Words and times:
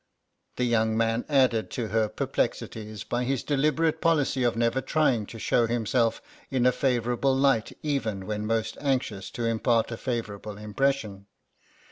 The 0.55 0.63
young 0.63 0.97
man 0.97 1.25
added 1.29 1.69
to 1.73 1.89
her 1.89 2.09
perplexities 2.09 3.03
by 3.03 3.23
his 3.23 3.43
deliberate 3.43 4.01
policy 4.01 4.41
of 4.43 4.55
never 4.55 4.81
trying 4.81 5.27
to 5.27 5.37
show 5.37 5.67
himself 5.67 6.23
in 6.49 6.65
a 6.65 6.71
favourable 6.71 7.35
light 7.35 7.71
even 7.83 8.25
when 8.25 8.47
most 8.47 8.79
anxious 8.81 9.29
to 9.29 9.45
impart 9.45 9.91
a 9.91 9.97
favourable 9.97 10.57
impression. 10.57 11.27